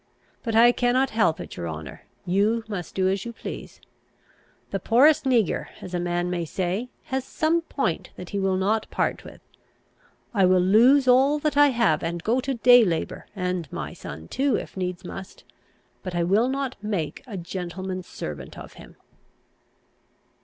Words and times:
But 0.41 0.55
I 0.55 0.71
cannot 0.71 1.11
help 1.11 1.39
it, 1.39 1.55
your 1.55 1.69
honour: 1.69 2.05
you 2.25 2.63
must 2.67 2.95
do 2.95 3.07
as 3.07 3.23
you 3.23 3.31
please. 3.31 3.79
The 4.71 4.79
poorest 4.79 5.25
neger, 5.25 5.67
as 5.79 5.93
a 5.93 5.99
man 5.99 6.27
may 6.31 6.43
say, 6.43 6.89
has 7.03 7.23
some 7.23 7.61
point 7.61 8.09
that 8.15 8.31
he 8.31 8.39
will 8.39 8.57
not 8.57 8.89
part 8.89 9.23
with. 9.23 9.41
I 10.33 10.43
will 10.47 10.59
lose 10.59 11.07
all 11.07 11.37
that 11.37 11.55
I 11.55 11.67
have, 11.67 12.01
and 12.01 12.23
go 12.23 12.39
to 12.39 12.55
day 12.55 12.83
labour, 12.83 13.27
and 13.35 13.71
my 13.71 13.93
son 13.93 14.27
too, 14.27 14.55
if 14.55 14.75
needs 14.75 15.05
must; 15.05 15.43
but 16.01 16.15
I 16.15 16.23
will 16.23 16.49
not 16.49 16.77
make 16.81 17.21
a 17.27 17.37
gentleman's 17.37 18.07
servant 18.07 18.57
of 18.57 18.73
him." 18.81 18.95